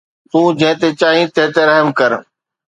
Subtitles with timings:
[0.29, 2.11] تون جنهن تي چاهي تنهن تي رحم ڪر